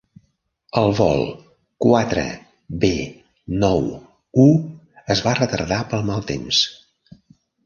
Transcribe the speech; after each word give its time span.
El 0.81 0.93
vol 0.99 1.19
quatre 1.85 2.23
be 2.85 2.91
nou 3.65 3.85
u 4.45 4.47
es 5.17 5.23
va 5.27 5.37
retardar 5.43 5.79
pel 5.93 6.05
mal 6.11 6.27
temps. 6.35 6.65